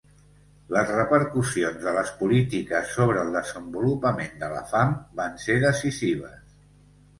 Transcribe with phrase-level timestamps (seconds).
[0.75, 6.61] Les repercussions de les polítiques sobre el desenvolupament de la fam van ser decisives.